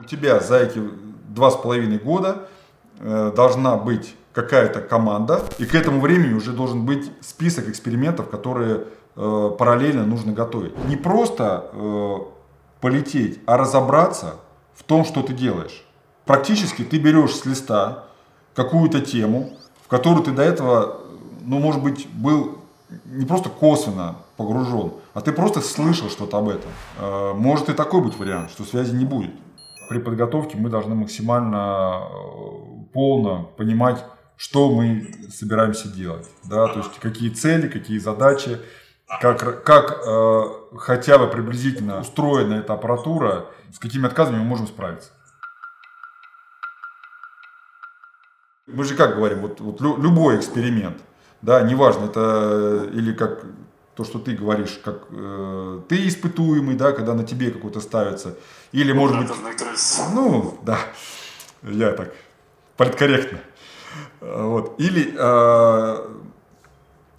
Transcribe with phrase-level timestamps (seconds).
[0.00, 0.80] У тебя за эти
[1.28, 2.48] два с половиной года
[3.00, 8.84] э, должна быть какая-то команда, и к этому времени уже должен быть список экспериментов, которые
[9.16, 10.72] э, параллельно нужно готовить.
[10.86, 12.16] Не просто э,
[12.80, 14.36] полететь, а разобраться
[14.74, 15.84] в том, что ты делаешь.
[16.24, 18.04] Практически ты берешь с листа
[18.54, 19.52] какую-то тему,
[19.84, 21.02] в которую ты до этого,
[21.42, 22.56] ну, может быть, был
[23.04, 26.70] не просто косвенно погружен, а ты просто слышал что-то об этом.
[27.38, 29.32] Может и такой быть вариант, что связи не будет
[29.90, 34.04] при подготовке мы должны максимально э, полно понимать,
[34.36, 38.60] что мы собираемся делать, да, то есть какие цели, какие задачи,
[39.20, 40.42] как, как э,
[40.78, 45.10] хотя бы приблизительно устроена эта аппаратура, с какими отказами мы можем справиться.
[48.68, 50.98] Мы же как говорим, вот, вот любой эксперимент,
[51.42, 53.44] да, неважно, это или как
[53.94, 58.36] то, что ты говоришь, как э, ты испытуемый, да, когда на тебе какой-то ставится,
[58.72, 59.28] или может быть,
[60.14, 60.78] ну, да,
[61.62, 62.14] я так
[62.76, 63.40] политкорректно,
[64.20, 66.08] вот, или э,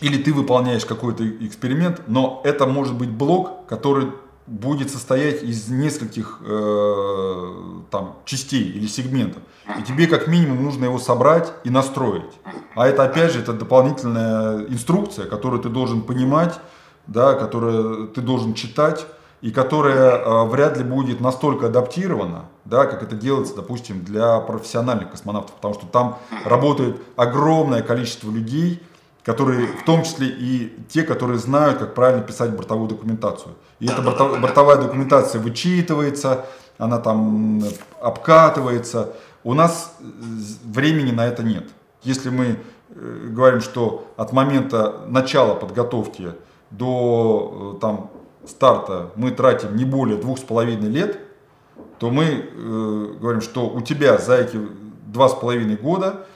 [0.00, 4.08] или ты выполняешь какой-то эксперимент, но это может быть блок, который
[4.46, 9.42] будет состоять из нескольких э, там частей или сегментов.
[9.78, 12.30] И тебе как минимум нужно его собрать и настроить.
[12.74, 16.60] А это опять же это дополнительная инструкция, которую ты должен понимать,
[17.06, 19.06] да, которую ты должен читать
[19.40, 25.10] и которая э, вряд ли будет настолько адаптирована, да, как это делается, допустим, для профессиональных
[25.10, 28.82] космонавтов, потому что там работает огромное количество людей,
[29.24, 33.54] которые, в том числе и те, которые знают, как правильно писать бортовую документацию.
[33.80, 36.44] И эта бортовая документация вычитывается,
[36.78, 37.62] она там
[38.00, 40.04] обкатывается, у нас э,
[40.64, 41.64] времени на это нет.
[42.02, 42.58] Если мы
[42.90, 46.32] э, говорим, что от момента начала подготовки
[46.70, 48.10] до э, там,
[48.46, 51.18] старта мы тратим не более двух с половиной лет,
[51.98, 54.58] то мы э, говорим, что у тебя за эти
[55.06, 56.26] два с половиной года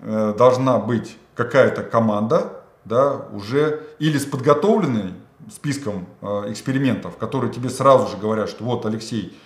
[0.00, 2.52] э, должна быть какая-то команда,
[2.84, 5.14] да, уже или с подготовленной
[5.54, 9.38] списком э, экспериментов, которые тебе сразу же говорят, что вот, Алексей,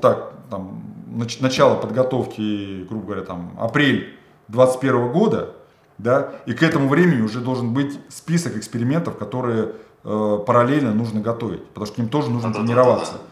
[0.00, 4.16] так, там, нач- начало подготовки, грубо говоря, там, апрель
[4.48, 5.54] 2021 года,
[5.98, 9.72] да, и к этому времени уже должен быть список экспериментов, которые
[10.04, 13.12] э, параллельно нужно готовить, потому что к ним тоже нужно да, тренироваться.
[13.12, 13.24] Да, да,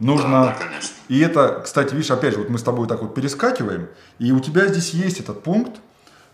[0.00, 0.06] да.
[0.06, 0.96] Нужно, да, да, конечно.
[1.06, 3.86] и это, кстати, видишь, опять же, вот мы с тобой так вот перескакиваем,
[4.18, 5.80] и у тебя здесь есть этот пункт,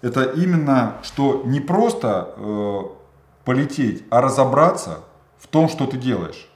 [0.02, 2.80] это именно, что не просто э,
[3.44, 5.00] полететь, а разобраться
[5.38, 6.48] в том, что ты делаешь.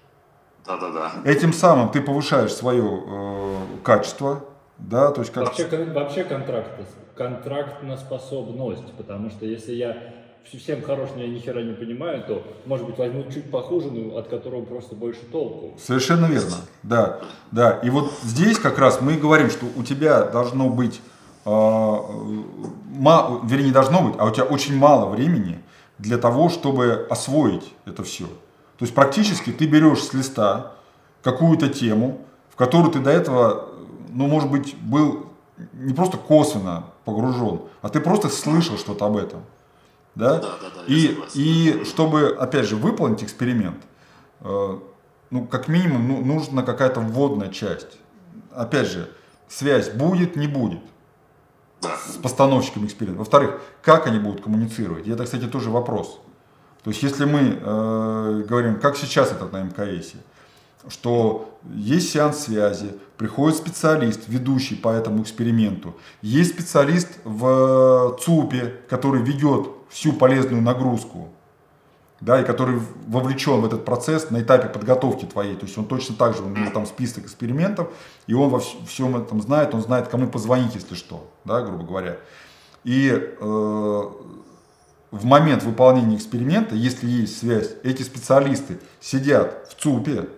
[0.67, 1.13] Да-да-да.
[1.25, 4.45] Этим самым ты повышаешь свое э, качество,
[4.79, 5.45] да, то есть как...
[5.45, 6.71] Вообще, вообще контракт,
[7.17, 9.97] контрактоспособность, потому что если я
[10.45, 14.17] всем хорош, но я ни хера не понимаю, то, может быть, возьму чуть похуже, но
[14.17, 15.79] от которого просто больше толку.
[15.79, 17.81] Совершенно верно, да, да.
[17.83, 21.01] И вот здесь как раз мы говорим, что у тебя должно быть,
[21.45, 25.61] э, ма, вернее, не должно быть, а у тебя очень мало времени
[25.99, 28.25] для того, чтобы освоить это все.
[28.25, 30.73] То есть практически ты берешь с листа
[31.23, 33.69] какую-то тему, в которую ты до этого,
[34.11, 35.27] ну, может быть, был
[35.73, 39.41] не просто косвенно погружен, а ты просто слышал что-то об этом.
[40.15, 40.39] Да?
[40.39, 43.79] Да, да, да, и, и чтобы, опять же, выполнить эксперимент,
[44.41, 44.79] э,
[45.31, 47.99] ну, как минимум, ну, нужна какая-то вводная часть.
[48.53, 49.11] Опять же,
[49.49, 50.81] связь будет, не будет
[51.85, 53.21] с постановщиками эксперимента.
[53.21, 55.07] Во-вторых, как они будут коммуницировать?
[55.07, 56.21] И это, кстати, тоже вопрос.
[56.83, 60.19] То есть, если мы э, говорим, как сейчас это на МКСе,
[60.89, 69.23] что есть сеанс связи, приходит специалист, ведущий по этому эксперименту, есть специалист в ЦУПе, который
[69.23, 71.29] ведет всю полезную нагрузку,
[72.25, 75.57] да, и который вовлечен в этот процесс на этапе подготовки твоей.
[75.57, 77.89] То есть он точно так же, у него там список экспериментов,
[78.27, 82.17] и он во всем этом знает, он знает, кому позвонить, если что, да, грубо говоря.
[82.83, 83.45] И э,
[85.11, 90.29] в момент выполнения эксперимента, если есть связь, эти специалисты сидят в ЦУПе,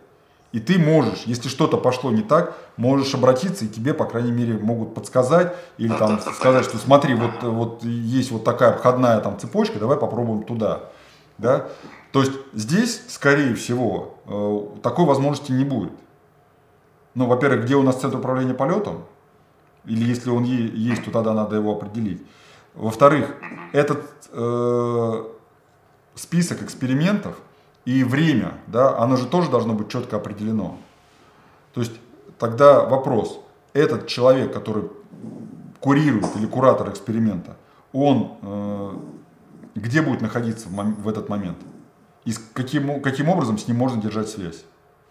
[0.51, 4.59] и ты можешь, если что-то пошло не так, можешь обратиться, и тебе, по крайней мере,
[4.59, 9.79] могут подсказать или там сказать, что смотри, вот, вот есть вот такая обходная там цепочка,
[9.79, 10.91] давай попробуем туда.
[11.39, 11.69] Да?
[12.13, 15.93] То есть здесь, скорее всего, э, такой возможности не будет.
[17.15, 19.05] Ну, во-первых, где у нас центр управления полетом?
[19.85, 22.23] Или если он есть, то тогда надо его определить.
[22.75, 23.35] Во-вторых,
[23.73, 24.03] этот
[24.33, 25.25] э,
[26.15, 27.37] список экспериментов
[27.85, 30.77] и время, да, оно же тоже должно быть четко определено.
[31.73, 31.93] То есть
[32.39, 33.41] тогда вопрос,
[33.73, 34.91] этот человек, который
[35.81, 37.57] курирует или куратор эксперимента,
[37.93, 38.93] он э,
[39.77, 41.59] где будет находиться в, в этот момент?
[42.25, 44.65] И с каким, каким образом с ним можно держать связь?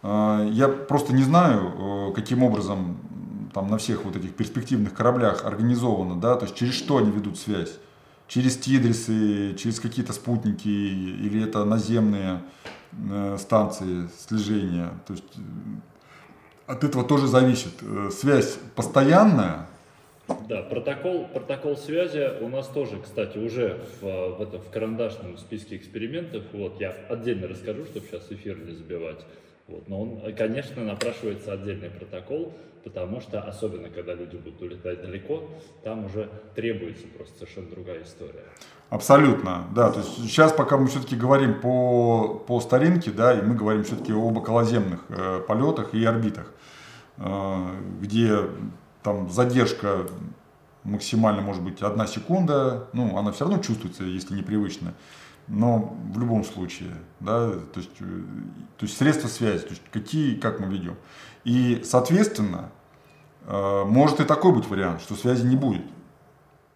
[0.03, 2.97] Э, я просто не знаю, э, каким образом
[3.53, 7.37] там на всех вот этих перспективных кораблях организовано, да, то есть через что они ведут
[7.37, 7.77] связь?
[8.27, 12.41] Через тидрисы, через какие-то спутники или это наземные
[12.91, 14.91] э, станции слежения.
[15.07, 15.41] То есть э,
[16.65, 17.73] от этого тоже зависит.
[18.11, 19.67] Связь постоянная,
[20.47, 25.75] да, протокол, протокол связи у нас тоже, кстати, уже в, в, это, в карандашном списке
[25.75, 26.43] экспериментов.
[26.53, 29.25] Вот, я отдельно расскажу, чтобы сейчас эфир не забивать.
[29.67, 32.53] Вот, но он, конечно, напрашивается отдельный протокол,
[32.83, 35.49] потому что, особенно когда люди будут улетать далеко,
[35.83, 38.43] там уже требуется просто совершенно другая история.
[38.89, 39.89] Абсолютно, да.
[39.89, 44.13] То есть сейчас, пока мы все-таки говорим по, по старинке, да, и мы говорим все-таки
[44.13, 46.53] об околоземных э, полетах и орбитах,
[47.17, 47.23] э,
[48.01, 48.41] где
[49.05, 50.07] там задержка
[50.83, 54.95] максимально может быть одна секунда, ну, она все равно чувствуется, если непривычно,
[55.47, 58.03] но в любом случае, да, то есть, э,
[58.77, 60.95] то есть средства связи, то есть какие, как мы ведем.
[61.43, 62.71] И, соответственно,
[63.45, 65.85] э, может и такой быть вариант, что связи не будет.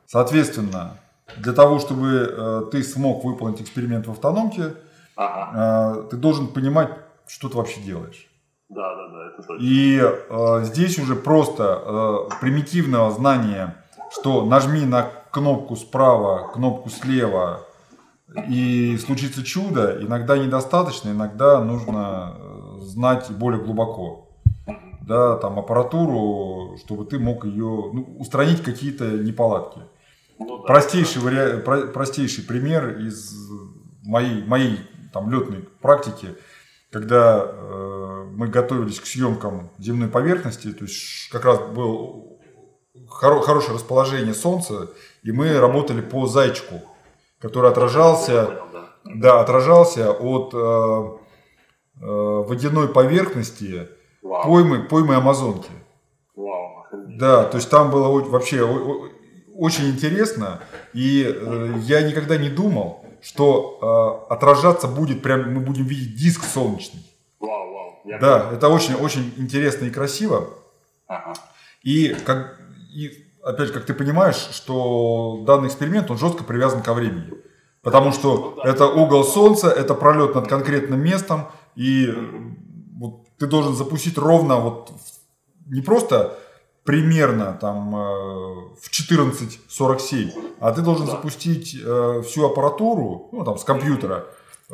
[0.06, 0.98] Соответственно,
[1.38, 4.76] для того, чтобы э, ты смог выполнить эксперимент в автономке,
[5.16, 6.04] ага.
[6.10, 6.92] ты должен понимать,
[7.28, 8.29] что ты вообще делаешь.
[8.70, 9.64] Да, да, да, это точно.
[9.64, 17.66] И э, здесь уже просто э, примитивного знания, что нажми на кнопку справа, кнопку слева,
[18.48, 24.28] и случится чудо, иногда недостаточно, иногда нужно э, знать более глубоко.
[25.02, 29.80] Да, там аппаратуру, чтобы ты мог ее ну, устранить какие-то неполадки.
[30.38, 31.26] Ну, да, простейший, да.
[31.26, 31.62] Вари...
[31.62, 31.82] Про...
[31.88, 33.34] простейший пример из
[34.04, 34.78] моей, моей
[35.12, 36.36] там, летной практики,
[36.92, 37.99] когда э,
[38.40, 42.24] мы готовились к съемкам земной поверхности, то есть как раз было
[43.10, 44.92] хоро хорошее расположение солнца,
[45.24, 46.82] и мы работали по зайчику,
[47.42, 48.62] который отражался,
[49.04, 52.06] да, отражался от э, э,
[52.48, 53.90] водяной поверхности
[54.22, 55.72] поймы, поймы Амазонки.
[57.20, 58.64] Да, то есть там было вообще
[59.54, 60.62] очень интересно,
[60.94, 66.46] и э, я никогда не думал, что э, отражаться будет прям, мы будем видеть диск
[66.46, 67.02] солнечный.
[68.10, 68.58] Я да, понял.
[68.58, 70.50] это очень, очень интересно и красиво.
[71.08, 71.34] Ага.
[71.84, 72.60] И, как,
[72.92, 77.32] и опять, как ты понимаешь, что данный эксперимент, он жестко привязан ко времени.
[77.84, 78.70] Потому что ну, да.
[78.70, 82.12] это угол солнца, это пролет над конкретным местом, и
[82.98, 84.92] вот ты должен запустить ровно вот
[85.68, 86.36] не просто
[86.84, 88.00] примерно там э,
[88.82, 91.12] в 14.47, а ты должен да.
[91.12, 94.26] запустить э, всю аппаратуру, ну там с компьютера,
[94.70, 94.74] э,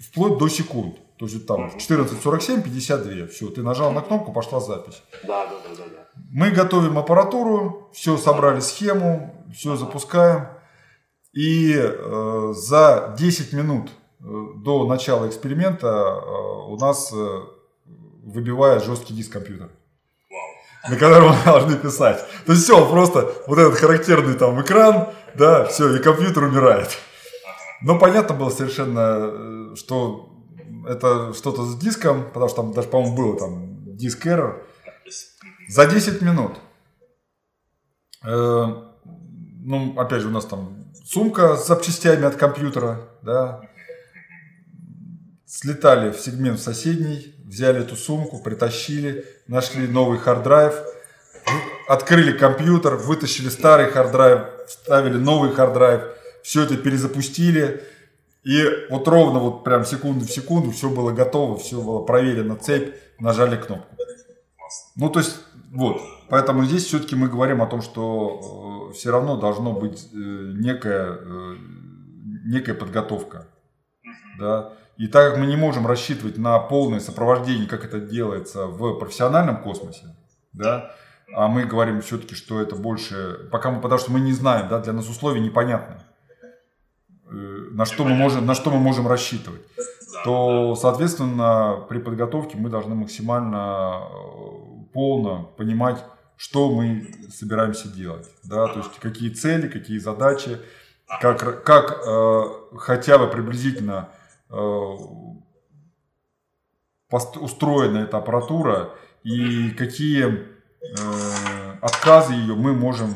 [0.00, 0.96] вплоть до секунд.
[1.20, 3.26] То есть там 14.47, 52.
[3.26, 5.02] Все, ты нажал на кнопку, пошла запись.
[5.22, 5.84] Да, да, да, да.
[5.84, 6.22] да.
[6.32, 10.46] Мы готовим аппаратуру, все собрали схему, все запускаем.
[11.34, 14.24] И э, за 10 минут э,
[14.64, 17.40] до начала эксперимента э, у нас э,
[18.24, 19.68] выбивает жесткий диск компьютера
[20.88, 22.24] на котором мы должны писать.
[22.46, 26.96] То есть все, просто вот этот характерный там экран, да, все, и компьютер умирает.
[27.82, 30.29] Но понятно было совершенно, э, что
[30.86, 34.62] это что-то с диском, потому что там даже, по-моему, было там диск error.
[35.68, 36.52] За 10 минут.
[38.24, 38.66] Э,
[39.62, 43.60] ну, опять же, у нас там сумка с запчастями от компьютера, да.
[45.46, 50.74] Слетали в сегмент соседний, взяли эту сумку, притащили, нашли новый hard drive,
[51.88, 56.02] открыли компьютер, вытащили старый hard drive, вставили новый hard drive,
[56.42, 57.82] все это перезапустили,
[58.42, 62.94] и вот ровно вот прям секунду в секунду все было готово, все было проверено, цепь,
[63.18, 63.96] нажали кнопку.
[64.96, 65.40] Ну, то есть,
[65.72, 66.00] вот.
[66.28, 71.18] Поэтому здесь все-таки мы говорим о том, что э, все равно должно быть э, некая,
[71.20, 71.56] э,
[72.46, 73.48] некая подготовка.
[74.38, 74.72] Да?
[74.96, 79.62] И так как мы не можем рассчитывать на полное сопровождение, как это делается в профессиональном
[79.62, 80.14] космосе,
[80.52, 80.94] да,
[81.34, 84.78] а мы говорим все-таки, что это больше, пока мы, потому что мы не знаем, да,
[84.78, 85.96] для нас условия непонятны.
[87.70, 89.62] На что мы можем, на что мы можем рассчитывать,
[90.24, 96.04] то, соответственно, при подготовке мы должны максимально э, полно понимать,
[96.36, 100.58] что мы собираемся делать, да, то есть какие цели, какие задачи,
[101.20, 102.42] как, как э,
[102.78, 104.08] хотя бы приблизительно
[104.48, 104.96] э,
[107.10, 108.90] устроена эта аппаратура
[109.22, 113.14] и какие э, отказы ее мы можем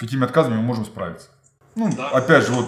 [0.00, 1.28] какими отказами мы можем справиться.
[1.80, 2.08] Ну, да.
[2.10, 2.66] опять же, вот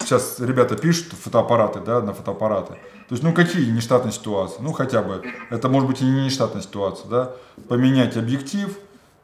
[0.00, 2.72] сейчас ребята пишут фотоаппараты, да, на фотоаппараты.
[3.08, 4.56] То есть, ну, какие нештатные ситуации?
[4.60, 7.30] Ну, хотя бы, это может быть и не нештатная ситуация, да,
[7.68, 8.74] поменять объектив,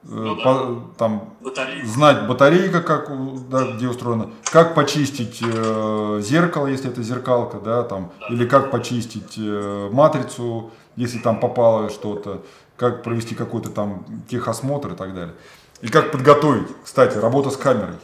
[0.02, 0.42] Ну да.
[0.42, 1.82] по- там Батареи.
[1.84, 3.08] знать батарейка, как,
[3.48, 9.34] да, где устроена, как почистить э, зеркало, если это зеркалка, да, там, или как почистить
[9.38, 12.42] э, матрицу, если там попало что-то,
[12.76, 15.34] как провести какой-то там техосмотр и так далее.
[15.80, 17.96] И как подготовить, кстати, работа с камерой.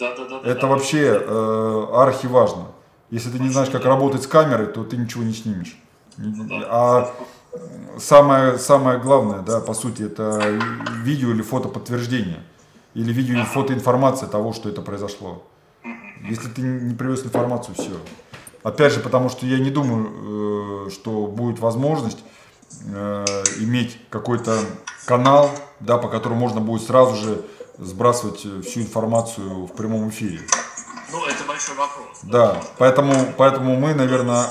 [0.00, 0.50] Да, да, да.
[0.50, 2.68] Это вообще э, архиважно.
[3.10, 5.76] Если ты не знаешь, как работать с камерой, то ты ничего не снимешь.
[6.68, 7.10] А
[7.98, 10.40] самое, самое главное, да, по сути, это
[11.02, 12.40] видео или фото подтверждение.
[12.94, 15.42] Или видео или фото информация того, что это произошло.
[16.28, 17.92] Если ты не привез информацию, все.
[18.62, 22.18] Опять же, потому что я не думаю, э, что будет возможность
[22.86, 23.24] э,
[23.58, 24.58] иметь какой-то
[25.06, 27.42] канал, да, по которому можно будет сразу же
[27.80, 30.40] сбрасывать э, всю информацию в прямом эфире.
[31.12, 32.18] Ну, это большой вопрос.
[32.22, 34.46] Да, поэтому, поэтому мы, наверное,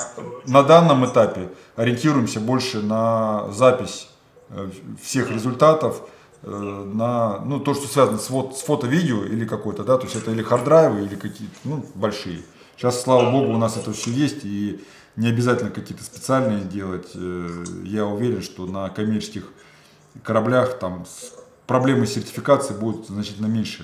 [0.45, 4.09] на данном этапе ориентируемся больше на запись
[4.49, 4.69] э,
[5.01, 6.01] всех результатов,
[6.43, 10.15] э, на ну, то, что связано с, вот, с фото-видео или какой-то, да, то есть
[10.15, 12.41] это или харддрайвы, или какие-то, ну, большие.
[12.75, 14.83] Сейчас, слава богу, у нас это все есть, и
[15.15, 17.09] не обязательно какие-то специальные делать.
[17.83, 19.43] Я уверен, что на коммерческих
[20.23, 21.33] кораблях там с-
[21.69, 23.83] проблемы с сертификацией будут значительно меньше